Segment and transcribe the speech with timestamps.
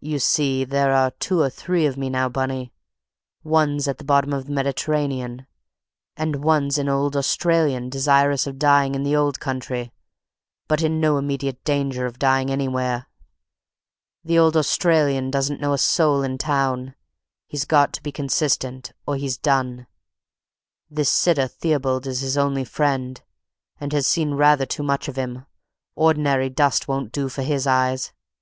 [0.00, 2.74] "You see, there are two or three of me now, Bunny:
[3.42, 5.46] one's at the bottom of the Mediterranean,
[6.14, 9.90] and one's an old Australian desirous of dying in the old country,
[10.68, 13.06] but in no immediate danger of dying anywhere.
[14.22, 16.94] The old Australian doesn't know a soul in town;
[17.46, 19.86] he's got to be consistent, or he's done.
[20.90, 23.22] This sitter Theobald is his only friend,
[23.80, 25.46] and has seen rather too much of him;
[25.94, 28.12] ordinary dust won't do for his eyes.